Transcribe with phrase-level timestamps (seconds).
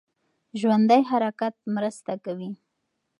[0.59, 2.49] ژوندی حرکت مرسته کوي.